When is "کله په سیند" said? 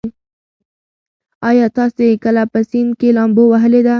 2.23-2.91